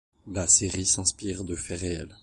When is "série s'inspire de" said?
0.49-1.55